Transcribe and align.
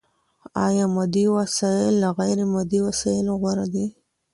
ايا 0.65 0.85
مادي 0.95 1.25
وسايل 1.37 1.93
له 2.01 2.09
غير 2.19 2.37
مادي 2.53 2.79
وسايلو 2.87 3.33
غوره 3.43 3.65
دي؟ 3.73 3.85